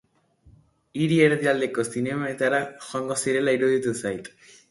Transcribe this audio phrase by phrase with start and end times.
[1.01, 4.35] Hiri erdialdeko zinemetara joango zirela iruditu zait.